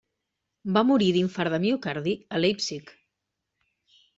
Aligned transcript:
Va 0.77 0.81
morir 0.91 1.09
d'infart 1.17 1.55
de 1.55 1.59
miocardi 1.65 2.15
a 2.35 2.41
Leipzig. 2.41 2.91